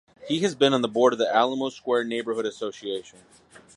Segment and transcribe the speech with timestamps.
[0.27, 3.19] He has been on the board of the Alamo Square Neighborhood Association.